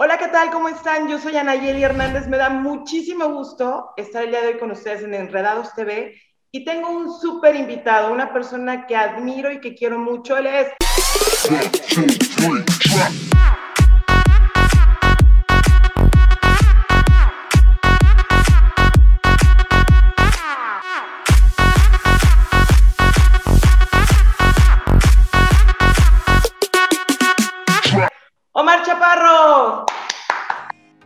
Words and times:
Hola, 0.00 0.16
¿qué 0.16 0.28
tal? 0.28 0.52
¿Cómo 0.52 0.68
están? 0.68 1.08
Yo 1.08 1.18
soy 1.18 1.36
Anayeli 1.36 1.82
Hernández. 1.82 2.28
Me 2.28 2.36
da 2.36 2.50
muchísimo 2.50 3.30
gusto 3.30 3.94
estar 3.96 4.22
el 4.22 4.30
día 4.30 4.42
de 4.42 4.46
hoy 4.46 4.58
con 4.60 4.70
ustedes 4.70 5.02
en 5.02 5.12
Enredados 5.12 5.74
TV 5.74 6.14
y 6.52 6.64
tengo 6.64 6.88
un 6.88 7.12
súper 7.20 7.56
invitado, 7.56 8.12
una 8.12 8.32
persona 8.32 8.86
que 8.86 8.94
admiro 8.94 9.50
y 9.50 9.60
que 9.60 9.74
quiero 9.74 9.98
mucho. 9.98 10.36
Él 10.36 10.46
es... 10.46 10.68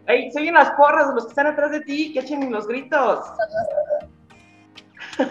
Se 0.07 0.33
oyen 0.41 0.55
las 0.55 0.71
porras 0.73 1.15
los 1.15 1.25
que 1.25 1.31
están 1.31 1.47
atrás 1.47 1.71
de 1.71 1.81
ti, 1.81 2.13
que 2.13 2.21
echen 2.21 2.51
los 2.51 2.67
gritos. 2.67 3.25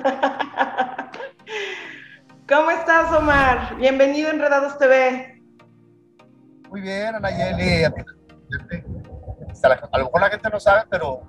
¿Cómo 2.48 2.72
estás, 2.72 3.12
Omar? 3.12 3.76
Bienvenido 3.76 4.30
a 4.30 4.32
Enredados 4.32 4.78
TV. 4.78 5.42
Muy 6.70 6.82
bien, 6.82 7.16
Anayeli. 7.16 7.84
A 7.84 7.90
lo 9.98 10.06
mejor 10.06 10.22
la 10.22 10.30
gente 10.30 10.50
no 10.50 10.60
sabe, 10.60 10.84
pero 10.90 11.22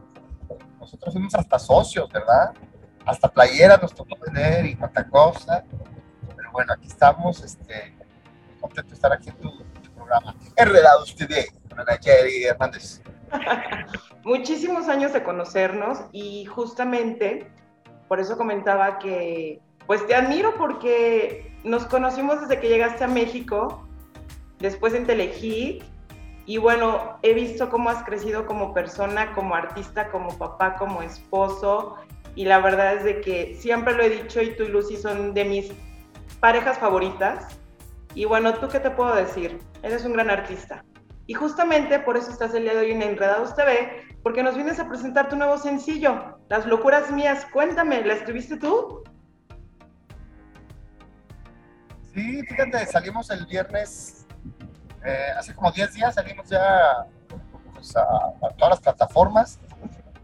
nosotros 0.79 1.13
somos 1.13 1.35
hasta 1.35 1.59
socios, 1.59 2.09
¿verdad? 2.13 2.53
Hasta 3.05 3.29
playeras 3.29 3.83
nos 3.83 3.93
tocó 3.93 4.15
tener 4.17 4.67
y 4.67 4.77
tanta 4.77 5.09
cosa. 5.09 5.65
Pero 6.37 6.53
bueno, 6.53 6.73
aquí 6.75 6.87
estamos, 6.87 7.43
este, 7.43 7.97
contento 8.61 8.91
de 8.91 8.95
estar 8.95 9.13
aquí 9.13 9.31
en 9.31 9.37
tu, 9.37 9.65
programa 9.97 10.35
Enredados 10.57 11.15
TV 11.17 11.49
con 11.69 11.81
Anayeli 11.81 12.45
Hernández. 12.45 13.03
Muchísimos 14.25 14.89
años 14.89 15.13
de 15.13 15.23
conocernos 15.23 16.01
y 16.13 16.45
justamente 16.47 17.51
por 18.09 18.21
eso 18.21 18.37
comentaba 18.37 18.99
que 18.99 19.61
pues 19.87 20.07
te 20.07 20.15
admiro 20.15 20.55
porque 20.57 21.57
nos 21.65 21.87
conocimos 21.87 22.41
desde 22.41 22.61
que 22.61 22.69
llegaste 22.69 23.05
a 23.05 23.09
México, 23.09 23.87
después 24.59 24.95
en 24.95 25.07
Telehit 25.07 25.83
y 26.45 26.59
bueno, 26.59 27.19
he 27.23 27.35
visto 27.35 27.69
cómo 27.71 27.91
has 27.91 28.03
crecido 28.05 28.47
como 28.47 28.75
persona, 28.75 29.33
como 29.33 29.55
artista, 29.55 30.11
como 30.11 30.37
papá, 30.39 30.77
como 30.77 31.03
esposo 31.03 31.97
y 32.35 32.45
la 32.45 32.61
verdad 32.61 32.95
es 32.95 33.05
de 33.05 33.21
que 33.21 33.55
siempre 33.55 33.95
lo 33.95 34.03
he 34.03 34.11
dicho 34.11 34.41
y 34.41 34.55
tú 34.57 34.65
y 34.65 34.69
Lucy 34.69 34.97
son 34.97 35.35
de 35.35 35.45
mis 35.45 35.73
parejas 36.41 36.79
favoritas. 36.79 37.59
Y 38.15 38.25
bueno, 38.25 38.55
¿tú 38.55 38.69
qué 38.69 38.81
te 38.81 38.91
puedo 38.91 39.15
decir? 39.15 39.59
Eres 39.83 40.05
un 40.05 40.13
gran 40.13 40.31
artista. 40.31 40.85
Y 41.27 41.35
justamente 41.35 41.99
por 42.01 42.17
eso 42.17 42.31
estás 42.31 42.55
el 42.55 42.65
día 42.65 42.75
de 42.75 42.81
hoy 42.81 42.91
en 42.93 43.03
Enredados 43.03 43.55
TV, 43.55 44.03
porque 44.23 44.43
nos 44.43 44.57
vienes 44.57 44.79
a 44.79 44.89
presentar 44.89 45.29
tu 45.29 45.37
nuevo 45.37 45.59
sencillo, 45.59 46.39
Las 46.49 46.67
locuras 46.67 47.11
mías. 47.11 47.47
Cuéntame, 47.53 48.05
¿la 48.05 48.15
escribiste 48.15 48.57
tú? 48.57 49.03
Sí, 52.15 52.43
fíjate, 52.43 52.85
salimos 52.87 53.31
el 53.31 53.47
viernes, 53.47 54.27
eh, 55.05 55.29
hace 55.37 55.55
como 55.55 55.73
10 55.73 55.95
días 55.95 56.15
salimos 56.15 56.49
ya 56.49 57.07
pues, 57.73 57.97
a, 57.97 58.33
todas 58.57 58.71
las 58.71 58.81
plataformas 58.81 59.59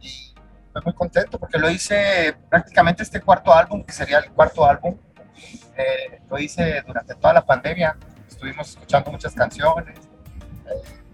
y 0.00 0.34
estoy 0.66 0.82
muy 0.84 0.92
contento 0.92 1.38
porque 1.38 1.58
lo 1.58 1.70
hice 1.70 2.36
prácticamente 2.50 3.02
este 3.02 3.22
cuarto 3.22 3.54
álbum, 3.54 3.82
que 3.82 3.92
sería 3.92 4.18
el 4.18 4.30
cuarto 4.32 4.66
álbum, 4.66 4.98
eh, 5.76 6.20
lo 6.28 6.38
hice 6.38 6.82
durante 6.86 7.14
toda 7.14 7.32
la 7.32 7.44
pandemia, 7.46 7.96
estuvimos 8.28 8.68
escuchando 8.68 9.10
muchas 9.10 9.34
canciones, 9.34 10.07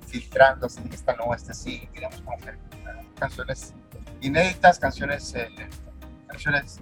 filtrando, 0.07 0.69
si 0.69 0.81
esta 0.93 1.15
no, 1.17 1.35
esta 1.35 1.55
sí, 1.55 1.89
digamos 1.93 2.21
como 2.23 2.37
que 2.39 2.53
canciones 3.19 3.75
inéditas, 4.21 4.79
canciones, 4.79 5.35
eh, 5.35 5.49
canciones 6.27 6.81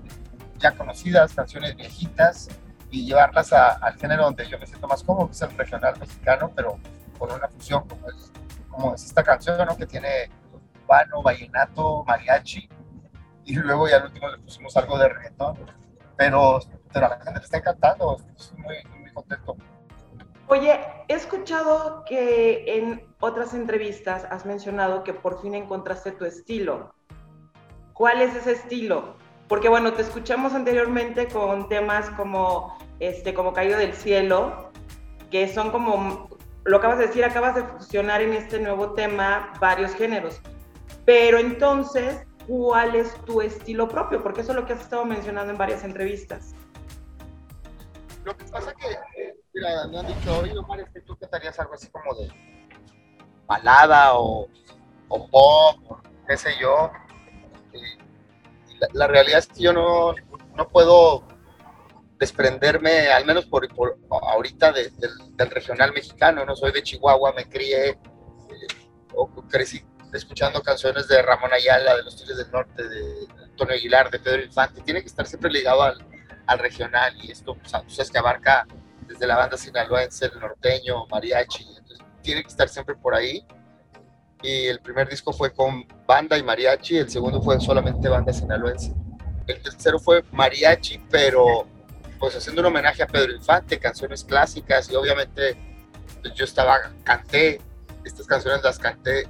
ya 0.58 0.72
conocidas, 0.72 1.34
canciones 1.34 1.76
viejitas 1.76 2.48
y 2.90 3.06
llevarlas 3.06 3.52
al 3.52 3.96
género 3.98 4.24
donde 4.24 4.48
yo 4.48 4.58
me 4.58 4.66
siento 4.66 4.86
más 4.86 5.02
cómodo, 5.02 5.26
que 5.28 5.32
es 5.32 5.42
el 5.42 5.56
regional 5.56 5.98
mexicano, 5.98 6.52
pero 6.54 6.78
con 7.18 7.32
una 7.32 7.48
fusión 7.48 7.86
como 7.88 8.08
es, 8.08 8.30
como 8.68 8.94
es 8.94 9.04
esta 9.04 9.22
canción 9.22 9.66
¿no? 9.66 9.76
que 9.76 9.86
tiene 9.86 10.30
vano, 10.86 11.22
vallenato, 11.22 12.04
mariachi 12.04 12.68
y 13.44 13.54
luego 13.56 13.88
ya 13.88 13.96
al 13.96 14.04
último 14.04 14.28
le 14.28 14.38
pusimos 14.38 14.76
algo 14.76 14.98
de 14.98 15.08
reggaetón, 15.08 15.58
pero, 16.16 16.60
pero 16.92 17.06
a 17.06 17.08
la 17.08 17.16
gente 17.16 17.40
le 17.40 17.44
está 17.44 17.58
encantando, 17.58 18.16
estoy 18.36 18.58
muy, 18.58 18.76
muy 19.00 19.12
contento. 19.12 19.56
Oye, 20.52 20.78
he 21.08 21.14
escuchado 21.14 22.04
que 22.04 22.64
en 22.66 23.06
otras 23.20 23.54
entrevistas 23.54 24.26
has 24.28 24.44
mencionado 24.44 25.02
que 25.02 25.14
por 25.14 25.40
fin 25.40 25.54
encontraste 25.54 26.12
tu 26.12 26.26
estilo. 26.26 26.94
¿Cuál 27.94 28.20
es 28.20 28.36
ese 28.36 28.52
estilo? 28.52 29.16
Porque 29.48 29.70
bueno, 29.70 29.94
te 29.94 30.02
escuchamos 30.02 30.52
anteriormente 30.52 31.26
con 31.28 31.70
temas 31.70 32.10
como 32.10 32.76
este 33.00 33.32
como 33.32 33.54
Caído 33.54 33.78
del 33.78 33.94
Cielo, 33.94 34.70
que 35.30 35.48
son 35.48 35.70
como 35.70 36.28
lo 36.64 36.76
acabas 36.76 36.98
de 36.98 37.06
decir, 37.06 37.24
acabas 37.24 37.54
de 37.54 37.62
fusionar 37.62 38.20
en 38.20 38.34
este 38.34 38.58
nuevo 38.58 38.92
tema 38.92 39.54
varios 39.58 39.94
géneros. 39.94 40.38
Pero 41.06 41.38
entonces, 41.38 42.26
¿cuál 42.46 42.94
es 42.94 43.14
tu 43.24 43.40
estilo 43.40 43.88
propio? 43.88 44.22
Porque 44.22 44.42
eso 44.42 44.52
es 44.52 44.56
lo 44.56 44.66
que 44.66 44.74
has 44.74 44.82
estado 44.82 45.06
mencionando 45.06 45.50
en 45.50 45.56
varias 45.56 45.82
entrevistas. 45.82 46.54
Lo 48.24 48.36
que 48.36 48.44
pasa 48.44 48.74
que 48.74 48.86
Mira, 49.54 49.86
me 49.86 49.98
han 49.98 50.06
dicho, 50.06 50.38
oye, 50.38 50.56
Omar, 50.56 50.80
es 50.80 50.88
que 50.90 51.00
tú 51.00 51.16
cantarías 51.16 51.58
algo 51.60 51.74
así 51.74 51.88
como 51.88 52.14
de 52.14 52.30
balada 53.46 54.14
o, 54.14 54.48
o 55.08 55.28
pop, 55.28 55.76
o 55.90 56.00
qué 56.26 56.36
sé 56.36 56.50
yo. 56.60 56.90
La, 58.94 59.06
realidad 59.06 59.40
es 59.40 59.46
que 59.46 59.62
yo 59.62 59.72
no, 59.72 60.14
no 60.56 60.68
puedo 60.68 61.26
desprenderme, 62.18 63.08
al 63.12 63.26
menos 63.26 63.44
por, 63.44 63.68
por 63.74 63.98
ahorita, 64.10 64.72
del, 64.72 65.50
regional 65.50 65.92
mexicano. 65.92 66.46
No 66.46 66.56
soy 66.56 66.72
de 66.72 66.82
Chihuahua, 66.82 67.32
me 67.32 67.48
crié 67.48 67.90
eh, 67.90 67.96
o 69.14 69.28
crecí 69.48 69.84
escuchando 70.14 70.62
canciones 70.62 71.08
de 71.08 71.20
Ramón 71.22 71.52
Ayala, 71.52 71.96
de 71.96 72.02
los 72.04 72.16
Tigres 72.16 72.38
del 72.38 72.50
Norte, 72.50 72.88
de 72.88 73.26
Antonio 73.44 73.74
Aguilar, 73.74 74.10
de 74.10 74.18
Pedro 74.18 74.42
Infante. 74.42 74.80
Tiene 74.80 75.00
que 75.00 75.08
estar 75.08 75.26
siempre 75.26 75.50
ligado 75.50 75.82
al, 75.82 76.06
al 76.46 76.58
regional 76.58 77.14
y 77.22 77.30
esto, 77.30 77.54
pues, 77.54 77.98
es 77.98 78.10
que 78.10 78.18
abarca 78.18 78.66
desde 79.12 79.26
la 79.26 79.36
banda 79.36 79.56
sinaloense, 79.56 80.26
el 80.26 80.40
norteño, 80.40 81.06
mariachi, 81.06 81.64
entonces 81.76 82.06
tiene 82.22 82.42
que 82.42 82.48
estar 82.48 82.68
siempre 82.68 82.94
por 82.94 83.14
ahí. 83.14 83.46
Y 84.42 84.66
el 84.66 84.80
primer 84.80 85.08
disco 85.08 85.32
fue 85.32 85.52
con 85.52 85.86
banda 86.06 86.36
y 86.36 86.42
mariachi, 86.42 86.98
el 86.98 87.10
segundo 87.10 87.40
fue 87.40 87.60
solamente 87.60 88.08
banda 88.08 88.32
sinaloense. 88.32 88.92
El 89.46 89.60
tercero 89.62 89.98
fue 89.98 90.24
mariachi, 90.32 90.98
pero 91.10 91.66
pues 92.18 92.36
haciendo 92.36 92.60
un 92.60 92.66
homenaje 92.68 93.02
a 93.02 93.06
Pedro 93.06 93.32
Infante, 93.32 93.78
canciones 93.78 94.24
clásicas 94.24 94.88
y 94.90 94.94
obviamente 94.94 95.56
pues, 96.22 96.34
yo 96.34 96.44
estaba, 96.44 96.92
canté, 97.04 97.60
estas 98.04 98.26
canciones 98.26 98.62
las 98.62 98.78
canté 98.78 99.26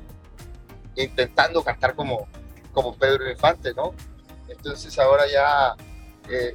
intentando 0.96 1.62
cantar 1.62 1.94
como, 1.94 2.28
como 2.72 2.94
Pedro 2.94 3.30
Infante, 3.30 3.72
¿no? 3.74 3.94
Entonces 4.48 4.98
ahora 4.98 5.24
ya 5.26 5.74
eh, 6.28 6.54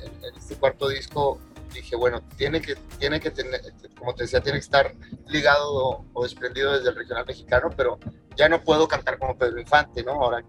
en, 0.00 0.36
este 0.36 0.56
cuarto 0.56 0.88
disco 0.88 1.38
dije, 1.74 1.96
bueno, 1.96 2.22
tiene 2.36 2.60
que, 2.60 2.76
tiene 2.98 3.20
que 3.20 3.30
tener, 3.30 3.60
como 3.98 4.14
te 4.14 4.24
decía, 4.24 4.40
tiene 4.40 4.58
que 4.58 4.64
estar 4.64 4.94
ligado 5.26 6.04
o, 6.12 6.22
desprendido 6.22 6.72
desde 6.72 6.90
el 6.90 6.96
regional 6.96 7.26
mexicano, 7.26 7.70
pero 7.76 7.98
ya 8.36 8.48
no 8.48 8.62
puedo 8.62 8.88
cantar 8.88 9.18
como 9.18 9.36
Pedro 9.36 9.60
Infante, 9.60 10.02
¿no? 10.02 10.12
Ahora, 10.12 10.44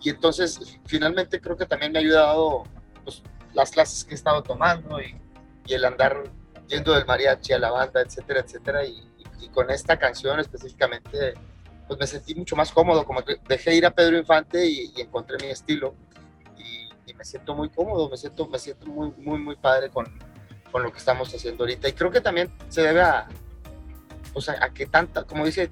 y 0.00 0.10
entonces, 0.10 0.78
finalmente 0.86 1.40
creo 1.40 1.56
que 1.56 1.66
también 1.66 1.92
me 1.92 1.98
ha 1.98 2.02
ayudado 2.02 2.64
pues, 3.04 3.22
las 3.54 3.70
clases 3.70 4.04
que 4.04 4.12
he 4.12 4.14
estado 4.14 4.42
tomando 4.42 5.00
y, 5.00 5.16
y, 5.66 5.74
el 5.74 5.84
andar 5.84 6.24
yendo 6.68 6.92
del 6.92 7.06
mariachi 7.06 7.52
a 7.52 7.58
la 7.58 7.70
banda, 7.70 8.00
etcétera, 8.00 8.40
etcétera, 8.40 8.84
y, 8.84 9.02
y, 9.40 9.48
con 9.48 9.70
esta 9.70 9.98
canción 9.98 10.38
específicamente, 10.38 11.34
pues 11.86 11.98
me 11.98 12.06
sentí 12.06 12.34
mucho 12.34 12.54
más 12.54 12.70
cómodo, 12.70 13.04
como 13.04 13.24
que 13.24 13.36
dejé 13.48 13.74
ir 13.74 13.86
a 13.86 13.90
Pedro 13.90 14.18
Infante 14.18 14.66
y, 14.66 14.92
encontré 15.00 15.38
mi 15.40 15.50
estilo. 15.50 15.94
Y, 16.56 17.14
me 17.14 17.24
siento 17.24 17.52
muy 17.54 17.68
cómodo, 17.68 18.08
me 18.08 18.16
siento, 18.16 18.46
me 18.46 18.58
siento 18.60 18.86
muy, 18.86 19.10
muy, 19.16 19.38
muy 19.40 19.56
padre 19.56 19.88
con, 19.88 20.06
con 20.70 20.82
lo 20.82 20.92
que 20.92 20.98
estamos 20.98 21.32
haciendo 21.34 21.64
ahorita. 21.64 21.88
Y 21.88 21.92
creo 21.92 22.10
que 22.10 22.20
también 22.20 22.50
se 22.68 22.82
debe 22.82 23.02
a, 23.02 23.28
o 24.34 24.40
sea, 24.40 24.56
a 24.60 24.70
que 24.70 24.86
tanta, 24.86 25.24
como 25.24 25.44
dice, 25.44 25.70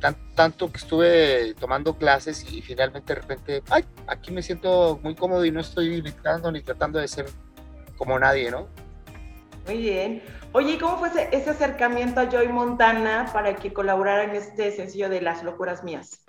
tan, 0.00 0.16
tanto 0.34 0.70
que 0.70 0.78
estuve 0.78 1.54
tomando 1.54 1.96
clases 1.96 2.50
y 2.50 2.62
finalmente 2.62 3.14
de 3.14 3.20
repente, 3.20 3.62
ay, 3.70 3.84
aquí 4.06 4.32
me 4.32 4.42
siento 4.42 4.98
muy 5.02 5.14
cómodo 5.14 5.44
y 5.44 5.50
no 5.50 5.60
estoy 5.60 6.00
gritando 6.00 6.50
ni 6.50 6.62
tratando 6.62 6.98
de 6.98 7.08
ser 7.08 7.26
como 7.96 8.18
nadie, 8.18 8.50
¿no? 8.50 8.68
Muy 9.66 9.76
bien. 9.76 10.22
Oye, 10.52 10.78
¿cómo 10.78 10.98
fue 10.98 11.10
ese, 11.30 11.50
acercamiento 11.50 12.20
a 12.20 12.28
Joy 12.28 12.48
Montana 12.48 13.30
para 13.32 13.54
que 13.54 13.72
colaborara 13.72 14.24
en 14.24 14.34
este 14.34 14.72
sencillo 14.72 15.08
de 15.08 15.20
Las 15.20 15.44
Locuras 15.44 15.84
Mías? 15.84 16.24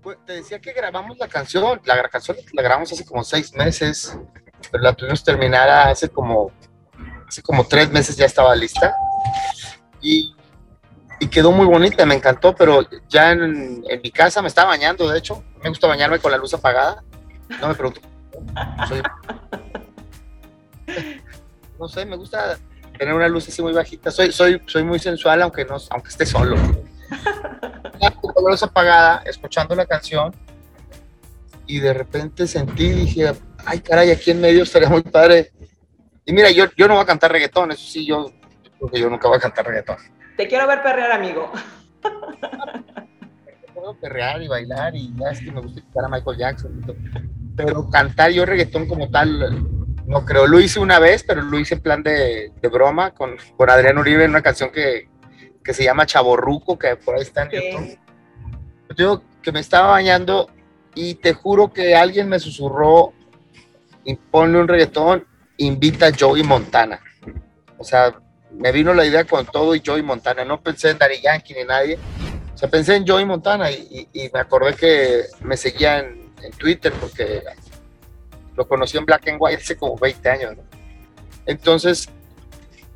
Pues 0.00 0.18
te 0.24 0.34
decía 0.34 0.60
que 0.60 0.72
grabamos 0.72 1.18
la 1.18 1.28
canción, 1.28 1.80
la 1.84 2.08
canción 2.08 2.36
la 2.52 2.62
grabamos 2.62 2.92
hace 2.92 3.04
como 3.04 3.24
seis 3.24 3.52
meses, 3.54 4.16
pero 4.70 4.82
la 4.82 4.92
tuvimos 4.92 5.22
terminada 5.24 5.88
hace 5.90 6.08
como, 6.08 6.50
hace 7.26 7.42
como 7.42 7.64
tres 7.64 7.90
meses 7.90 8.16
ya 8.16 8.26
estaba 8.26 8.54
lista. 8.54 8.94
Y, 10.00 10.34
y 11.20 11.28
quedó 11.28 11.52
muy 11.52 11.66
bonita, 11.66 12.04
me 12.06 12.14
encantó, 12.14 12.54
pero 12.54 12.86
ya 13.08 13.32
en, 13.32 13.80
mi 14.02 14.10
casa 14.10 14.42
me 14.42 14.48
estaba 14.48 14.68
bañando, 14.68 15.08
de 15.08 15.18
hecho, 15.18 15.42
me 15.62 15.68
gusta 15.68 15.86
bañarme 15.86 16.18
con 16.18 16.30
la 16.30 16.38
luz 16.38 16.54
apagada. 16.54 17.02
No 17.60 17.68
me 17.68 17.74
pregunto. 17.74 18.00
no 21.78 21.88
sé, 21.88 22.04
me 22.04 22.16
gusta 22.16 22.58
tener 22.98 23.14
una 23.14 23.28
luz 23.28 23.48
así 23.48 23.62
muy 23.62 23.72
bajita. 23.72 24.10
Soy, 24.10 24.32
soy, 24.32 24.60
soy 24.66 24.84
muy 24.84 24.98
sensual, 24.98 25.42
aunque 25.42 25.64
no, 25.64 25.76
aunque 25.90 26.08
esté 26.08 26.26
solo. 26.26 26.56
con 28.20 28.44
la 28.44 28.50
luz 28.50 28.62
apagada, 28.62 29.22
escuchando 29.26 29.74
la 29.74 29.86
canción, 29.86 30.34
y 31.66 31.80
de 31.80 31.92
repente 31.92 32.46
sentí, 32.46 32.90
dije, 32.90 33.32
ay 33.66 33.80
caray, 33.80 34.10
aquí 34.10 34.30
en 34.30 34.40
medio 34.40 34.62
estaría 34.62 34.88
muy 34.88 35.02
padre. 35.02 35.50
Y 36.24 36.32
mira, 36.32 36.50
yo, 36.50 36.66
yo 36.76 36.88
no 36.88 36.94
voy 36.94 37.02
a 37.02 37.06
cantar 37.06 37.30
reggaetón, 37.30 37.72
eso 37.72 37.86
sí, 37.86 38.06
yo, 38.06 38.32
porque 38.80 38.98
yo 38.98 39.10
nunca 39.10 39.28
voy 39.28 39.36
a 39.36 39.40
cantar 39.40 39.66
reggaetón. 39.66 39.96
Te 40.36 40.48
quiero 40.48 40.66
ver 40.66 40.82
perrear, 40.82 41.12
amigo. 41.12 41.50
Puedo 43.74 43.94
perrear 44.00 44.42
y 44.42 44.48
bailar 44.48 44.96
y 44.96 45.12
ya 45.16 45.30
es 45.30 45.40
que 45.40 45.52
me 45.52 45.60
gusta 45.60 45.80
escuchar 45.80 46.04
a 46.04 46.08
Michael 46.08 46.38
Jackson. 46.38 46.82
Pero 47.56 47.88
cantar 47.90 48.30
yo 48.30 48.44
reggaetón 48.46 48.86
como 48.86 49.10
tal, 49.10 49.66
no 50.06 50.24
creo. 50.24 50.46
Lo 50.46 50.60
hice 50.60 50.80
una 50.80 50.98
vez, 50.98 51.24
pero 51.24 51.42
lo 51.42 51.58
hice 51.58 51.74
en 51.74 51.80
plan 51.80 52.02
de, 52.02 52.52
de 52.60 52.68
broma 52.68 53.12
con, 53.12 53.36
con 53.56 53.70
Adrián 53.70 53.98
Uribe 53.98 54.24
en 54.24 54.30
una 54.30 54.42
canción 54.42 54.70
que, 54.70 55.08
que 55.62 55.74
se 55.74 55.84
llama 55.84 56.06
Chaborruco, 56.06 56.78
que 56.78 56.96
por 56.96 57.16
ahí 57.16 57.22
está 57.22 57.42
en 57.42 57.50
YouTube. 57.50 57.98
Yo 58.96 59.22
que 59.42 59.52
me 59.52 59.60
estaba 59.60 59.88
bañando 59.88 60.48
y 60.94 61.16
te 61.16 61.34
juro 61.34 61.72
que 61.72 61.94
alguien 61.94 62.28
me 62.28 62.38
susurró, 62.38 63.12
impone 64.06 64.58
un 64.58 64.68
reggaetón, 64.68 65.26
invita 65.58 66.06
a 66.06 66.12
Joey 66.18 66.42
Montana. 66.42 67.00
O 67.78 67.84
sea, 67.84 68.14
me 68.52 68.72
vino 68.72 68.94
la 68.94 69.04
idea 69.04 69.24
con 69.24 69.44
todo 69.46 69.74
y 69.74 69.82
Joey 69.84 70.02
Montana. 70.02 70.44
No 70.44 70.62
pensé 70.62 70.90
en 70.90 70.98
Daddy 70.98 71.20
Yankee 71.20 71.54
ni 71.54 71.64
nadie. 71.64 71.98
O 72.54 72.56
sea, 72.56 72.70
pensé 72.70 72.96
en 72.96 73.06
Joey 73.06 73.24
Montana 73.24 73.70
y, 73.70 74.08
me 74.32 74.40
acordé 74.40 74.74
que 74.74 75.24
me 75.42 75.56
seguía 75.56 75.98
en, 75.98 76.26
Twitter 76.58 76.92
porque 77.00 77.42
lo 78.54 78.68
conocí 78.68 78.96
en 78.96 79.04
Black 79.04 79.26
and 79.28 79.38
White 79.40 79.62
hace 79.62 79.76
como 79.76 79.96
20 79.96 80.30
años. 80.30 80.54
Entonces, 81.44 82.08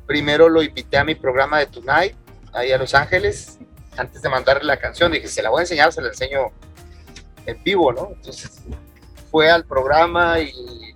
primero 0.07 0.47
lo 0.47 0.63
invité 0.63 0.97
a 0.97 1.03
mi 1.03 1.15
programa 1.15 1.59
de 1.59 1.65
Tonight, 1.65 2.15
ahí 2.53 2.71
a 2.71 2.77
Los 2.77 2.95
Ángeles, 2.95 3.59
antes 3.97 4.21
de 4.21 4.29
mandarle 4.29 4.63
la 4.63 4.77
canción. 4.77 5.11
Dije, 5.11 5.27
se 5.27 5.41
la 5.41 5.49
voy 5.49 5.59
a 5.59 5.63
enseñar, 5.63 5.91
se 5.91 6.01
la 6.01 6.07
enseño 6.07 6.51
en 7.45 7.61
vivo, 7.61 7.91
¿no? 7.91 8.11
Entonces 8.13 8.61
fue 9.29 9.49
al 9.51 9.65
programa 9.65 10.39
y 10.39 10.90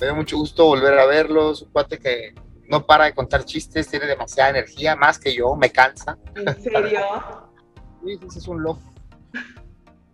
me 0.00 0.06
dio 0.06 0.16
mucho 0.16 0.38
gusto 0.38 0.64
volver 0.64 0.98
a 0.98 1.06
verlo. 1.06 1.52
Es 1.52 1.62
un 1.62 1.70
cuate 1.70 1.98
que 1.98 2.34
no 2.68 2.86
para 2.86 3.04
de 3.04 3.14
contar 3.14 3.44
chistes, 3.44 3.88
tiene 3.88 4.06
demasiada 4.06 4.50
energía, 4.50 4.96
más 4.96 5.18
que 5.18 5.34
yo, 5.34 5.54
me 5.56 5.70
cansa. 5.70 6.16
¿En 6.34 6.62
serio? 6.62 7.00
sí, 8.04 8.18
ese 8.26 8.38
es 8.38 8.48
un 8.48 8.62
loco. 8.62 8.80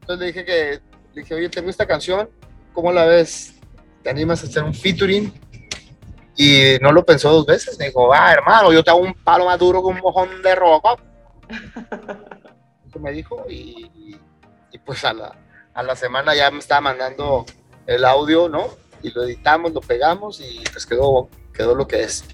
Entonces 0.01 0.19
le 0.19 0.27
dije 0.27 0.45
que, 0.45 0.81
le 1.15 1.23
dije, 1.23 1.35
oye, 1.35 1.49
tengo 1.49 1.69
esta 1.69 1.87
canción, 1.87 2.29
¿cómo 2.73 2.93
la 2.93 3.05
ves? 3.05 3.57
¿Te 4.03 4.11
animas 4.11 4.43
a 4.43 4.47
hacer 4.47 4.63
un 4.63 4.75
featuring? 4.75 5.33
Y 6.37 6.79
no 6.81 6.93
lo 6.93 7.05
pensó 7.05 7.31
dos 7.31 7.47
veces, 7.47 7.79
me 7.79 7.87
dijo, 7.87 8.13
ah, 8.13 8.33
hermano, 8.33 8.73
yo 8.73 8.83
te 8.83 8.91
hago 8.91 9.01
un 9.01 9.15
palo 9.15 9.45
más 9.45 9.59
duro 9.59 9.83
con 9.83 9.95
un 9.95 10.01
mojón 10.01 10.43
de 10.43 10.55
roca. 10.55 10.97
Eso 12.89 12.99
me 12.99 13.13
dijo 13.13 13.45
y, 13.49 14.19
y 14.73 14.79
pues 14.79 15.05
a 15.05 15.13
la, 15.13 15.37
a 15.75 15.83
la 15.83 15.97
semana 15.97 16.35
ya 16.35 16.51
me 16.51 16.59
estaba 16.59 16.81
mandando 16.81 17.45
el 17.87 18.05
audio, 18.05 18.49
¿no? 18.49 18.86
Y 19.03 19.13
lo 19.13 19.25
editamos, 19.25 19.73
lo 19.73 19.81
pegamos 19.81 20.41
y 20.41 20.63
pues 20.73 20.87
quedó, 20.87 21.29
quedó 21.53 21.75
lo 21.75 21.87
que 21.87 22.03
es. 22.03 22.25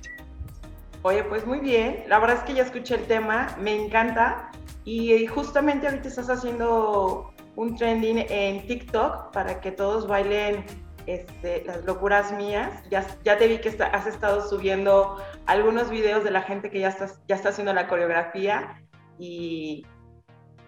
Oye, 1.03 1.25
pues 1.25 1.47
muy 1.47 1.59
bien. 1.59 2.05
La 2.09 2.19
verdad 2.21 2.39
es 2.39 2.43
que 2.45 2.55
ya 2.55 2.63
escuché 2.63 2.95
el 2.95 3.07
tema, 3.07 3.57
me 3.61 3.75
encanta. 3.75 4.51
Y 4.85 5.27
justamente 5.27 5.87
ahorita 5.87 6.09
estás 6.09 6.31
haciendo 6.31 7.33
un 7.57 7.77
trending 7.77 8.27
en 8.29 8.67
TikTok 8.67 9.33
para 9.33 9.61
que 9.61 9.73
todos 9.73 10.07
bailen 10.07 10.65
este, 11.07 11.65
las 11.65 11.85
locuras 11.85 12.33
mías. 12.33 12.83
Ya, 12.91 13.07
ya 13.25 13.37
te 13.37 13.49
vi 13.49 13.59
que 13.59 13.77
has 13.83 14.07
estado 14.07 14.49
subiendo 14.49 15.19
algunos 15.47 15.91
videos 15.91 16.25
de 16.25 16.31
la 16.31 16.43
gente 16.43 16.71
que 16.71 16.81
ya, 16.81 16.89
estás, 16.89 17.21
ya 17.29 17.37
está 17.37 17.51
haciendo 17.51 17.73
la 17.73 17.89
coreografía. 17.89 18.81
Y, 19.19 19.87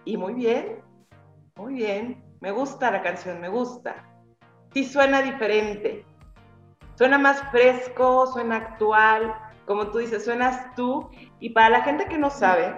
y 0.03 0.17
muy 0.17 0.33
bien, 0.33 0.81
muy 1.55 1.75
bien. 1.75 2.23
Me 2.41 2.51
gusta 2.51 2.91
la 2.91 3.01
canción, 3.01 3.39
me 3.39 3.49
gusta. 3.49 4.05
Sí 4.75 4.83
suena 4.83 5.21
diferente. 5.21 6.05
Suena 6.97 7.17
más 7.17 7.41
fresco, 7.49 8.27
suena 8.27 8.57
actual. 8.57 9.33
Como 9.65 9.87
tú 9.87 9.99
dices, 9.99 10.25
suenas 10.25 10.75
tú. 10.75 11.09
Y 11.39 11.51
para 11.51 11.69
la 11.69 11.83
gente 11.83 12.07
que 12.07 12.17
no 12.17 12.29
sabe, 12.29 12.75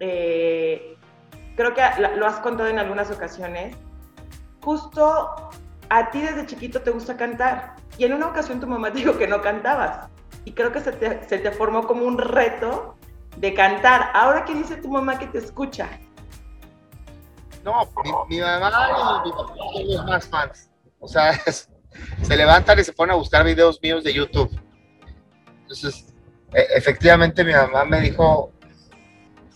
eh, 0.00 0.98
creo 1.54 1.72
que 1.72 1.82
lo 2.16 2.26
has 2.26 2.40
contado 2.40 2.68
en 2.68 2.80
algunas 2.80 3.12
ocasiones, 3.12 3.76
justo 4.60 5.50
a 5.88 6.10
ti 6.10 6.20
desde 6.20 6.46
chiquito 6.46 6.82
te 6.82 6.90
gusta 6.90 7.16
cantar. 7.16 7.76
Y 7.96 8.06
en 8.06 8.14
una 8.14 8.26
ocasión 8.26 8.58
tu 8.58 8.66
mamá 8.66 8.90
dijo 8.94 9.16
que 9.16 9.28
no 9.28 9.40
cantabas. 9.40 10.08
Y 10.44 10.50
creo 10.50 10.72
que 10.72 10.80
se 10.80 10.90
te, 10.90 11.52
formó 11.52 11.86
como 11.86 12.06
un 12.06 12.18
reto 12.18 12.96
de 13.36 13.54
cantar. 13.54 14.10
Ahora, 14.14 14.44
¿qué 14.44 14.52
dice 14.52 14.78
tu 14.78 14.88
mamá 14.88 15.16
que 15.16 15.28
te 15.28 15.38
escucha? 15.38 15.88
No, 17.62 17.88
mi, 18.28 18.40
mamá 18.40 19.22
y 19.24 19.30
papá 19.30 20.04
más 20.06 20.28
fans. 20.28 20.70
O 20.98 21.08
sea, 21.08 21.32
se 22.22 22.36
levantan 22.36 22.78
y 22.78 22.84
se 22.84 22.92
ponen 22.92 23.14
a 23.14 23.16
buscar 23.18 23.44
videos 23.44 23.80
míos 23.82 24.04
de 24.04 24.12
YouTube. 24.12 24.50
Entonces, 25.62 26.14
e, 26.52 26.66
efectivamente 26.76 27.44
mi 27.44 27.52
mamá 27.52 27.84
me 27.84 28.00
dijo, 28.00 28.52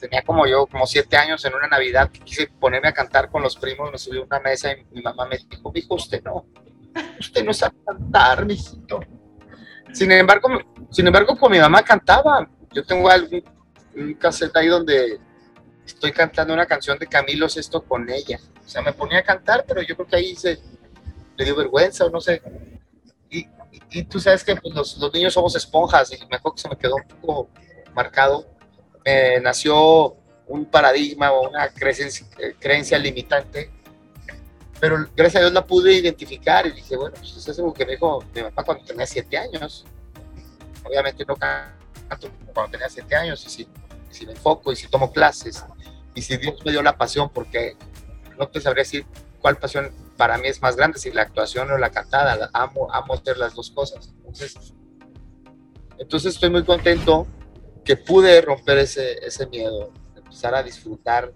tenía 0.00 0.22
como 0.22 0.46
yo, 0.46 0.66
como 0.66 0.86
siete 0.86 1.16
años 1.16 1.44
en 1.44 1.54
una 1.54 1.68
Navidad 1.68 2.10
que 2.10 2.20
quise 2.20 2.48
ponerme 2.48 2.88
a 2.88 2.92
cantar 2.92 3.30
con 3.30 3.42
los 3.42 3.56
primos, 3.56 3.92
me 3.92 3.98
subió 3.98 4.22
a 4.22 4.24
una 4.24 4.40
mesa 4.40 4.72
y 4.72 4.84
mi 4.92 5.02
mamá 5.02 5.26
me 5.26 5.38
dijo, 5.38 5.70
hijo, 5.74 5.94
usted 5.94 6.22
no, 6.24 6.46
usted 7.18 7.44
no 7.44 7.52
sabe 7.52 7.76
cantar, 7.86 8.46
mijito. 8.46 9.00
Sin 9.92 10.10
embargo, 10.12 10.48
sin 10.90 11.06
embargo, 11.06 11.36
con 11.36 11.52
mi 11.52 11.58
mamá 11.58 11.82
cantaba. 11.82 12.48
Yo 12.72 12.84
tengo 12.84 13.08
algún, 13.08 13.42
un 13.96 14.14
cassette 14.14 14.56
ahí 14.56 14.68
donde 14.68 15.18
estoy 15.84 16.12
cantando 16.12 16.54
una 16.54 16.66
canción 16.66 16.98
de 16.98 17.06
Camilo 17.06 17.48
Sesto 17.48 17.82
con 17.82 18.08
ella. 18.08 18.38
O 18.64 18.68
sea, 18.68 18.82
me 18.82 18.92
ponía 18.92 19.18
a 19.18 19.22
cantar, 19.22 19.64
pero 19.66 19.82
yo 19.82 19.96
creo 19.96 20.06
que 20.06 20.16
ahí 20.16 20.36
se 20.36 20.60
le 21.40 21.46
dio 21.46 21.56
vergüenza 21.56 22.04
o 22.04 22.10
no 22.10 22.20
sé. 22.20 22.42
Y, 23.30 23.46
y, 23.90 24.04
tú 24.04 24.20
sabes 24.20 24.44
que 24.44 24.54
pues, 24.56 24.74
los, 24.74 24.98
los, 24.98 25.12
niños 25.12 25.32
somos 25.32 25.56
esponjas 25.56 26.12
y 26.12 26.26
mejor 26.26 26.54
que 26.54 26.60
se 26.60 26.68
me 26.68 26.76
quedó 26.76 26.96
un 26.96 27.08
poco 27.08 27.48
marcado. 27.94 28.46
Me 29.04 29.40
nació 29.40 30.16
un 30.46 30.66
paradigma 30.66 31.32
o 31.32 31.48
una 31.48 31.68
creencia, 31.70 32.26
creencia 32.58 32.98
limitante, 32.98 33.70
pero 34.80 35.08
gracias 35.16 35.36
a 35.36 35.40
Dios 35.40 35.52
la 35.52 35.64
pude 35.64 35.94
identificar 35.94 36.66
y 36.66 36.72
dije, 36.72 36.96
bueno, 36.96 37.14
pues 37.16 37.36
eso 37.36 37.50
es 37.50 37.58
algo 37.58 37.72
que 37.72 37.86
me 37.86 37.92
dijo 37.92 38.22
mi 38.34 38.42
papá 38.42 38.64
cuando 38.64 38.84
tenía 38.84 39.06
siete 39.06 39.38
años. 39.38 39.86
Obviamente 40.84 41.24
no 41.24 41.36
canto 41.36 42.28
cuando 42.52 42.72
tenía 42.72 42.90
siete 42.90 43.16
años 43.16 43.42
y 43.46 43.48
si, 43.48 43.68
si 44.10 44.26
me 44.26 44.32
enfoco 44.32 44.72
y 44.72 44.76
si 44.76 44.88
tomo 44.88 45.10
clases 45.10 45.64
y 46.14 46.20
si 46.20 46.36
Dios 46.36 46.62
me 46.64 46.72
dio 46.72 46.82
la 46.82 46.98
pasión, 46.98 47.30
porque 47.30 47.76
no 48.38 48.46
te 48.48 48.60
sabría 48.60 48.82
decir 48.82 49.06
cuál 49.40 49.56
pasión 49.56 49.90
para 50.20 50.36
mí 50.36 50.48
es 50.48 50.60
más 50.60 50.76
grande, 50.76 50.98
si 50.98 51.10
la 51.12 51.22
actuación 51.22 51.70
o 51.70 51.78
la 51.78 51.88
cantada, 51.88 52.50
amo, 52.52 52.92
amo 52.92 53.14
hacer 53.14 53.38
las 53.38 53.54
dos 53.54 53.70
cosas. 53.70 54.12
Entonces, 55.96 56.34
estoy 56.34 56.50
muy 56.50 56.62
contento 56.62 57.26
que 57.82 57.96
pude 57.96 58.38
romper 58.42 58.76
ese, 58.76 59.46
miedo, 59.50 59.94
empezar 60.14 60.54
a 60.54 60.62
disfrutar 60.62 61.32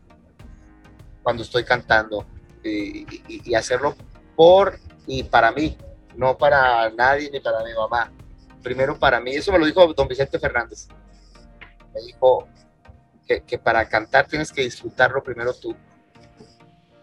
cuando 1.22 1.44
estoy 1.44 1.64
cantando 1.64 2.26
y, 2.62 3.06
y, 3.26 3.54
hacerlo 3.54 3.96
por 4.36 4.78
y 5.06 5.22
para 5.22 5.50
mí, 5.50 5.78
no 6.14 6.36
para 6.36 6.90
nadie 6.90 7.30
ni 7.30 7.40
para 7.40 7.64
mi 7.64 7.72
mamá. 7.72 8.12
Primero 8.62 8.98
para 8.98 9.18
mí, 9.18 9.34
eso 9.34 9.50
me 9.50 9.58
lo 9.58 9.64
dijo 9.64 9.94
don 9.94 10.08
Vicente 10.08 10.38
Fernández. 10.38 10.88
Me 11.94 12.02
dijo, 12.02 12.46
que, 13.26 13.58
para 13.58 13.88
cantar 13.88 14.26
tienes 14.26 14.52
que 14.52 14.60
disfrutarlo 14.60 15.22
primero 15.22 15.54
tú. 15.54 15.74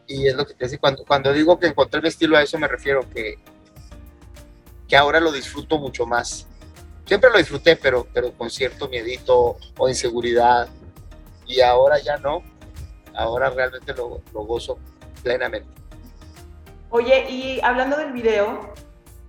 Y 0.08 0.28
es 0.28 0.36
lo 0.36 0.46
que 0.46 0.54
te 0.54 0.66
dice, 0.66 0.78
cuando, 0.78 1.06
cuando 1.06 1.32
digo 1.32 1.60
que 1.60 1.68
encontré 1.68 2.00
el 2.00 2.08
estilo 2.08 2.38
a 2.38 2.44
eso 2.44 2.58
me 2.60 2.68
refiero 2.68 3.02
que, 3.14 3.38
que 4.88 4.98
ahora 4.98 5.20
lo 5.20 5.32
disfruto 5.32 5.78
mucho 5.78 6.06
más. 6.06 6.48
Siempre 7.06 7.30
lo 7.30 7.38
disfruté, 7.38 7.76
pero, 7.76 8.08
pero 8.14 8.32
con 8.34 8.50
cierto 8.50 8.88
miedito 8.88 9.58
o 9.78 9.90
inseguridad. 9.90 10.68
Y 11.46 11.62
ahora 11.62 12.00
ya 12.00 12.18
no. 12.18 12.44
Ahora 13.14 13.50
realmente 13.50 13.94
lo, 13.94 14.22
lo 14.34 14.46
gozo 14.46 14.78
plenamente. 15.24 15.68
Oye, 16.90 17.30
y 17.30 17.60
hablando 17.62 17.98
del 17.98 18.12
video, 18.12 18.74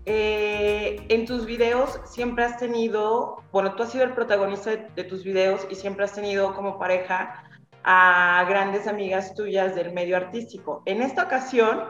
eh, 0.05 1.07
en 1.09 1.27
tus 1.27 1.47
videos 1.47 2.01
siempre 2.07 2.45
has 2.45 2.59
tenido, 2.59 3.45
bueno, 3.53 3.77
tú 3.77 3.85
has 3.85 3.93
sido 3.93 4.03
el 4.03 4.13
protagonista 4.15 4.71
de, 4.75 5.05
tus 5.05 5.23
videos 5.23 5.67
y 5.71 5.77
siempre 5.77 6.05
has 6.05 6.13
tenido 6.13 6.55
como 6.55 6.77
pareja 6.77 7.45
a 7.85 8.45
grandes 8.49 8.87
amigas 8.87 9.35
tuyas 9.35 9.75
del 9.75 9.93
medio 9.93 10.17
artístico. 10.17 10.83
En 10.87 11.03
esta 11.03 11.25
ocasión, 11.25 11.83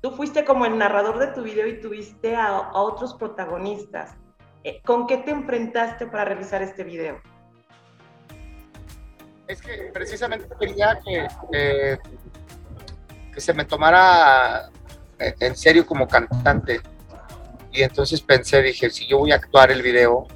tú 0.00 0.10
fuiste 0.10 0.44
como 0.44 0.66
el 0.66 0.76
narrador 0.76 1.18
de 1.18 1.28
tu 1.28 1.42
video 1.42 1.66
y 1.66 1.80
tuviste 1.80 2.36
a, 2.36 2.70
otros 2.72 3.14
protagonistas. 3.14 4.14
Eh, 4.62 4.80
¿Con 4.84 5.06
qué 5.06 5.18
te 5.18 5.30
enfrentaste 5.30 6.06
para 6.06 6.24
realizar 6.24 6.62
este 6.62 6.84
video? 6.84 7.20
Es 9.46 9.60
que 9.60 9.90
precisamente 9.92 10.46
quería 10.58 10.98
que, 11.04 11.98
que 13.32 13.40
se 13.40 13.52
me 13.52 13.64
tomara 13.64 14.70
en 15.18 15.56
serio 15.56 15.86
como 15.86 16.08
cantante. 16.08 16.80
Y 17.72 17.82
entonces 17.82 18.20
pensé, 18.20 18.62
dije, 18.62 18.88
si 18.90 19.06
yo 19.06 19.18
voy 19.18 19.32
a 19.32 19.36
actuar 19.36 19.70
el 19.70 19.82
video, 19.82 20.26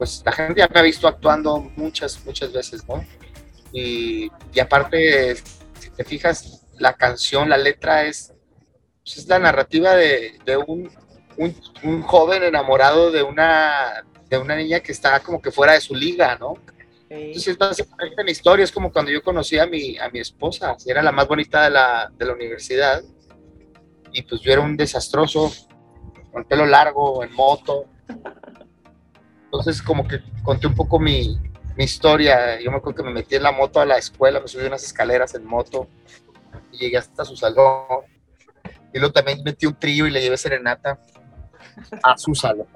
pues 0.00 0.22
la 0.24 0.32
gente 0.32 0.60
ya 0.60 0.68
me 0.72 0.80
ha 0.80 0.82
visto 0.82 1.06
actuando 1.06 1.58
muchas, 1.76 2.24
muchas 2.24 2.50
veces, 2.50 2.88
¿no? 2.88 3.04
Y, 3.70 4.30
y 4.50 4.58
aparte, 4.58 5.36
si 5.78 5.90
te 5.94 6.04
fijas, 6.04 6.66
la 6.78 6.94
canción, 6.94 7.50
la 7.50 7.58
letra 7.58 8.06
es, 8.06 8.32
pues 9.04 9.18
es 9.18 9.28
la 9.28 9.38
narrativa 9.38 9.94
de, 9.94 10.38
de 10.46 10.56
un, 10.56 10.90
un, 11.36 11.54
un, 11.82 12.00
joven 12.00 12.44
enamorado 12.44 13.10
de 13.10 13.22
una, 13.22 14.02
de 14.30 14.38
una 14.38 14.56
niña 14.56 14.80
que 14.80 14.92
está 14.92 15.20
como 15.20 15.42
que 15.42 15.50
fuera 15.50 15.74
de 15.74 15.82
su 15.82 15.94
liga, 15.94 16.34
¿no? 16.40 16.54
Entonces, 17.10 17.58
básicamente 17.58 18.24
mi 18.24 18.30
historia 18.30 18.64
es 18.64 18.72
como 18.72 18.90
cuando 18.90 19.10
yo 19.10 19.22
conocí 19.22 19.58
a 19.58 19.66
mi, 19.66 19.98
a 19.98 20.08
mi 20.08 20.20
esposa, 20.20 20.78
era 20.86 21.02
la 21.02 21.12
más 21.12 21.28
bonita 21.28 21.64
de 21.64 21.70
la, 21.72 22.10
de 22.16 22.24
la 22.24 22.32
universidad, 22.32 23.02
y 24.14 24.22
pues 24.22 24.40
yo 24.40 24.50
era 24.50 24.62
un 24.62 24.78
desastroso, 24.78 25.52
con 26.32 26.46
pelo 26.46 26.64
largo, 26.64 27.22
en 27.22 27.34
moto. 27.34 27.84
Entonces, 29.52 29.82
como 29.82 30.06
que 30.06 30.20
conté 30.44 30.68
un 30.68 30.74
poco 30.76 31.00
mi, 31.00 31.36
mi 31.76 31.84
historia. 31.84 32.60
Yo 32.60 32.70
me 32.70 32.76
acuerdo 32.76 32.98
que 32.98 33.02
me 33.02 33.12
metí 33.12 33.34
en 33.34 33.42
la 33.42 33.50
moto 33.50 33.80
a 33.80 33.86
la 33.86 33.98
escuela, 33.98 34.38
me 34.40 34.46
subí 34.46 34.64
unas 34.64 34.84
escaleras 34.84 35.34
en 35.34 35.44
moto 35.44 35.88
y 36.72 36.78
llegué 36.78 36.98
hasta 36.98 37.24
su 37.24 37.36
salón. 37.36 38.04
Y 38.92 38.98
luego 38.98 39.12
también 39.12 39.42
metí 39.44 39.66
un 39.66 39.74
trío 39.74 40.06
y 40.06 40.10
le 40.10 40.20
llevé 40.20 40.36
serenata 40.36 41.00
a 42.02 42.16
su 42.16 42.34
salón. 42.34 42.68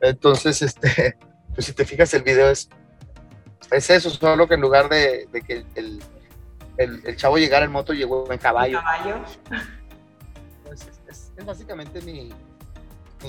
Entonces, 0.00 0.62
este, 0.62 1.18
pues 1.54 1.66
si 1.66 1.72
te 1.72 1.84
fijas, 1.84 2.12
el 2.14 2.22
video 2.22 2.50
es, 2.50 2.68
es 3.70 3.90
eso, 3.90 4.10
solo 4.10 4.48
que 4.48 4.54
en 4.54 4.60
lugar 4.60 4.88
de, 4.88 5.26
de 5.32 5.42
que 5.42 5.64
el, 5.74 6.02
el, 6.76 7.02
el, 7.04 7.16
chavo 7.16 7.36
llegara 7.36 7.64
en 7.64 7.72
moto, 7.72 7.92
llegó 7.92 8.30
en 8.32 8.38
caballo. 8.38 8.78
caballo? 8.78 9.24
Pues 10.64 10.86
es, 11.08 11.32
es, 11.36 11.44
básicamente 11.44 12.00
mi, 12.02 12.32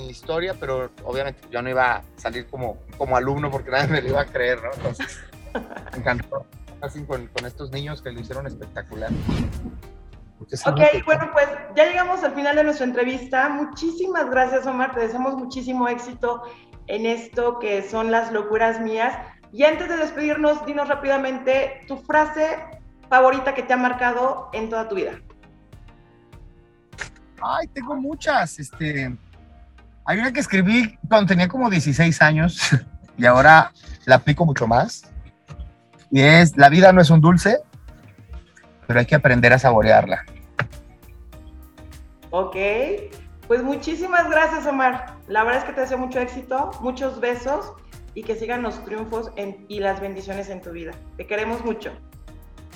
historia, 0.06 0.54
pero 0.58 0.90
obviamente 1.04 1.40
yo 1.50 1.62
no 1.62 1.70
iba 1.70 1.96
a 1.96 2.02
salir 2.16 2.46
como, 2.46 2.78
como 2.96 3.16
alumno 3.16 3.50
porque 3.50 3.70
nadie 3.70 3.88
me 3.88 4.02
lo 4.02 4.08
iba 4.08 4.20
a 4.20 4.26
creer, 4.26 4.62
¿no? 4.62 4.70
Entonces, 4.74 5.20
me 5.92 5.98
encantó. 5.98 6.46
Así 6.80 7.02
con, 7.04 7.26
con 7.28 7.44
estos 7.44 7.72
niños 7.72 8.02
que 8.02 8.12
lo 8.12 8.20
hicieron 8.20 8.46
espectacular. 8.46 9.10
Ok, 10.40 11.04
bueno, 11.04 11.30
pues 11.32 11.48
ya 11.74 11.86
llegamos 11.86 12.22
al 12.22 12.34
final 12.34 12.54
de 12.54 12.64
nuestra 12.64 12.86
entrevista. 12.86 13.48
Muchísimas 13.48 14.30
gracias, 14.30 14.66
Omar. 14.66 14.94
Te 14.94 15.00
deseamos 15.00 15.34
muchísimo 15.34 15.88
éxito 15.88 16.42
en 16.86 17.06
esto 17.06 17.58
que 17.58 17.82
son 17.82 18.10
las 18.10 18.32
locuras 18.32 18.80
mías. 18.80 19.16
Y 19.52 19.64
antes 19.64 19.88
de 19.88 19.96
despedirnos, 19.96 20.64
dinos 20.64 20.88
rápidamente 20.88 21.80
tu 21.88 21.96
frase 21.96 22.58
favorita 23.08 23.54
que 23.54 23.62
te 23.62 23.72
ha 23.72 23.76
marcado 23.76 24.48
en 24.52 24.68
toda 24.68 24.88
tu 24.88 24.94
vida. 24.94 25.20
Ay, 27.42 27.66
tengo 27.68 27.96
muchas. 27.96 28.58
Este, 28.58 29.16
hay 30.08 30.18
una 30.18 30.32
que 30.32 30.40
escribí 30.40 30.98
cuando 31.06 31.26
tenía 31.26 31.48
como 31.48 31.68
16 31.68 32.22
años 32.22 32.58
y 33.18 33.26
ahora 33.26 33.72
la 34.06 34.14
aplico 34.14 34.46
mucho 34.46 34.66
más. 34.66 35.02
Y 36.10 36.22
es, 36.22 36.56
la 36.56 36.70
vida 36.70 36.94
no 36.94 37.02
es 37.02 37.10
un 37.10 37.20
dulce, 37.20 37.58
pero 38.86 39.00
hay 39.00 39.04
que 39.04 39.14
aprender 39.14 39.52
a 39.52 39.58
saborearla. 39.58 40.24
Ok, 42.30 42.56
pues 43.46 43.62
muchísimas 43.62 44.30
gracias 44.30 44.64
Omar. 44.64 45.12
La 45.28 45.44
verdad 45.44 45.60
es 45.60 45.64
que 45.66 45.74
te 45.74 45.82
deseo 45.82 45.98
mucho 45.98 46.20
éxito, 46.20 46.70
muchos 46.80 47.20
besos 47.20 47.72
y 48.14 48.22
que 48.22 48.34
sigan 48.34 48.62
los 48.62 48.82
triunfos 48.86 49.30
en, 49.36 49.66
y 49.68 49.80
las 49.80 50.00
bendiciones 50.00 50.48
en 50.48 50.62
tu 50.62 50.70
vida. 50.70 50.92
Te 51.18 51.26
queremos 51.26 51.62
mucho. 51.66 51.92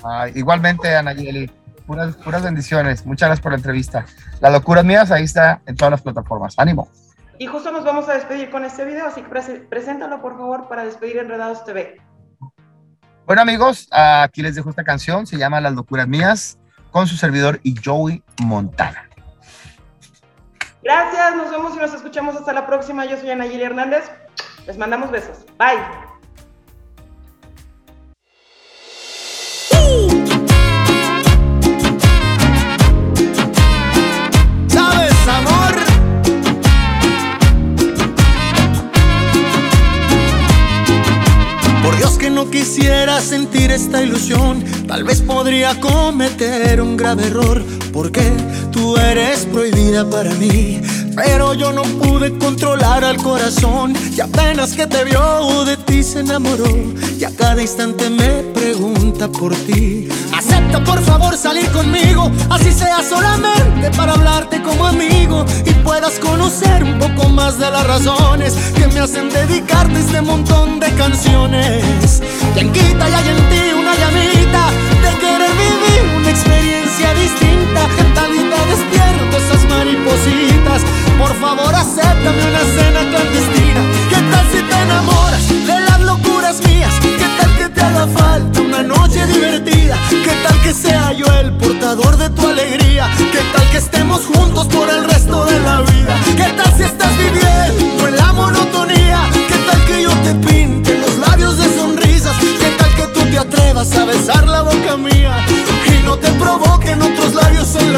Ah, 0.03 0.27
igualmente, 0.35 0.95
Anayeli, 0.95 1.49
puras, 1.87 2.15
puras 2.17 2.43
bendiciones. 2.43 3.07
Muchas 3.07 3.29
gracias 3.29 3.41
por 3.41 3.53
la 3.53 3.57
entrevista. 3.57 4.05
La 4.39 4.51
locura 4.51 4.83
mías 4.83 5.09
ahí 5.09 5.23
está 5.23 5.63
en 5.65 5.75
todas 5.75 5.93
las 5.93 6.01
plataformas. 6.03 6.53
Ánimo. 6.59 6.87
Y 7.39 7.47
justo 7.47 7.71
nos 7.71 7.83
vamos 7.83 8.07
a 8.09 8.13
despedir 8.13 8.49
con 8.49 8.63
este 8.63 8.85
video, 8.85 9.07
así 9.07 9.21
que 9.21 9.29
preséntalo 9.69 10.21
por 10.21 10.37
favor 10.37 10.67
para 10.67 10.85
despedir 10.85 11.17
Enredados 11.17 11.65
TV. 11.65 11.99
Bueno 13.25 13.41
amigos, 13.41 13.87
aquí 13.91 14.41
les 14.41 14.55
dejo 14.55 14.69
esta 14.69 14.83
canción, 14.83 15.25
se 15.25 15.37
llama 15.37 15.61
Las 15.61 15.73
locuras 15.73 16.07
mías, 16.07 16.59
con 16.91 17.07
su 17.07 17.15
servidor 17.15 17.59
y 17.63 17.75
Joey 17.83 18.23
Montana. 18.43 19.09
Gracias, 20.83 21.35
nos 21.35 21.49
vemos 21.49 21.75
y 21.75 21.79
nos 21.79 21.93
escuchamos 21.93 22.35
hasta 22.35 22.53
la 22.53 22.67
próxima. 22.67 23.05
Yo 23.05 23.17
soy 23.17 23.31
Anayeli 23.31 23.63
Hernández, 23.63 24.11
les 24.67 24.77
mandamos 24.77 25.09
besos. 25.09 25.45
Bye. 25.57 26.12
Sentir 43.23 43.71
esta 43.71 44.03
ilusión, 44.03 44.63
tal 44.87 45.03
vez 45.03 45.21
podría 45.21 45.79
cometer 45.79 46.81
un 46.81 46.97
grave 46.97 47.27
error, 47.27 47.63
porque 47.91 48.21
tú 48.71 48.97
eres 48.97 49.45
prohibida 49.45 50.07
para 50.09 50.33
mí. 50.35 50.81
Pero 51.15 51.53
yo 51.53 51.71
no 51.71 51.83
pude 51.83 52.37
controlar 52.37 53.03
al 53.03 53.17
corazón 53.17 53.93
y 54.15 54.19
apenas 54.19 54.73
que 54.73 54.87
te 54.87 55.03
vio 55.03 55.63
de 55.63 55.77
ti 55.77 56.03
se 56.03 56.21
enamoró 56.21 56.75
y 57.17 57.23
a 57.23 57.31
cada 57.35 57.61
instante 57.61 58.09
me 58.09 58.43
pregunta 58.53 59.27
por 59.27 59.55
ti. 59.55 60.07
Acepta 60.45 60.83
por 60.83 61.01
favor 61.01 61.37
salir 61.37 61.71
conmigo, 61.71 62.29
así 62.49 62.73
sea 62.73 63.01
solamente 63.01 63.89
para 63.95 64.11
hablarte 64.11 64.61
como 64.61 64.85
amigo 64.85 65.45
y 65.65 65.71
puedas 65.85 66.19
conocer 66.19 66.83
un 66.83 66.99
poco 66.99 67.29
más 67.29 67.57
de 67.57 67.71
las 67.71 67.87
razones 67.87 68.53
que 68.75 68.87
me 68.87 68.99
hacen 68.99 69.29
dedicarte 69.29 69.97
este 69.99 70.21
montón 70.21 70.81
de 70.81 70.91
canciones. 70.95 72.21
Quien 72.53 72.73
quita 72.73 73.09
y 73.09 73.13
hay 73.13 73.29
en 73.29 73.49
ti 73.49 73.73
una 73.79 73.95
llamita 73.95 74.69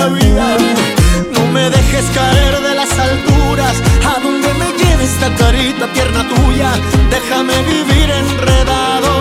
vida. 0.09 0.57
No 1.33 1.45
me 1.51 1.69
dejes 1.69 2.05
caer 2.13 2.61
de 2.61 2.75
las 2.75 2.91
alturas, 2.97 3.75
a 4.05 4.19
donde 4.19 4.53
me 4.55 4.67
lleve 4.77 5.03
esta 5.03 5.33
carita 5.35 5.87
tierna 5.93 6.27
tuya. 6.27 6.71
Déjame 7.09 7.61
vivir 7.63 8.09
enredado. 8.09 9.11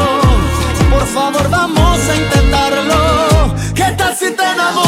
Por 0.91 1.07
favor, 1.07 1.49
vamos 1.51 1.99
a 2.09 2.17
intentarlo. 2.17 3.55
¿Qué 3.75 3.95
tal 3.97 4.15
si 4.17 4.31
te 4.31 4.43
enamoras 4.43 4.84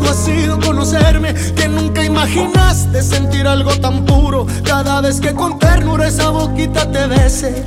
te 0.00 0.08
ha 0.08 0.14
sido 0.14 0.60
conocerme, 0.60 1.34
que 1.34 1.68
nunca 1.68 2.04
imaginaste 2.04 3.02
sentir 3.02 3.46
algo 3.46 3.74
tan 3.76 4.04
puro 4.04 4.46
cada 4.64 5.00
vez 5.00 5.20
que 5.20 5.34
con 5.34 5.58
ternura 5.58 6.06
esa 6.08 6.30
boquita 6.30 6.90
te 6.90 7.06
bese. 7.06 7.64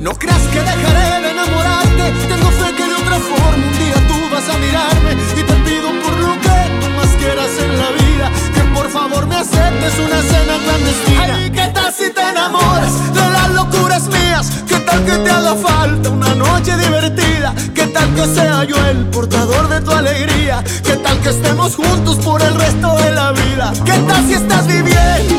No 0.00 0.12
creas 0.14 0.42
que 0.52 0.60
dejaré 0.60 1.22
de 1.22 1.30
enamorarte, 1.30 2.12
tengo 2.28 2.50
fe 2.50 2.74
que 2.76 2.84
de 2.84 2.94
otra 2.94 3.18
forma 3.18 3.56
un 3.56 3.78
día 3.78 3.98
tú 4.06 4.14
vas 4.32 4.48
a 4.48 4.58
mirarme 4.58 5.12
y 5.36 5.42
te 5.42 5.54
pido 5.66 5.88
por 6.02 6.14
lo 6.18 6.32
que 6.40 6.56
tú 6.80 6.90
más 6.96 7.08
quieras 7.18 7.50
en 7.58 7.78
la 7.78 7.90
vida, 8.02 8.30
que 8.54 8.62
por 8.74 8.88
favor 8.90 9.26
me 9.26 9.36
aceptes 9.36 9.94
una 9.98 10.22
cena 10.22 10.58
clandestina. 10.64 11.34
Ay, 11.36 11.50
¿qué 11.50 11.70
tal 11.74 11.92
si 11.92 12.10
te 12.12 12.20
enamoras 12.20 13.12
de 13.12 13.30
las 13.30 13.50
locuras 13.50 14.06
mías? 14.08 14.52
¿Qué 14.68 14.78
tal 14.80 15.04
que 15.04 15.16
te 15.18 15.30
haga 15.30 15.54
falta 15.56 16.10
una 16.10 16.34
noche 16.34 16.76
divertida? 16.76 17.54
¿Qué 17.74 17.86
tal 17.88 18.14
que 18.14 18.26
sea 18.26 18.64
yo 18.64 18.76
el 18.86 19.06
portador 19.06 19.68
de 19.68 19.80
tu 19.80 19.90
alegría? 19.90 20.62
¿Qué 20.84 20.92
tal 20.92 20.97
estemos 21.28 21.76
juntos 21.76 22.16
por 22.16 22.40
el 22.42 22.54
resto 22.54 22.96
de 22.96 23.10
la 23.10 23.32
vida? 23.32 23.72
¿Qué 23.84 23.92
tal 23.92 24.26
si 24.26 24.34
estás 24.34 24.66
viviendo 24.66 25.37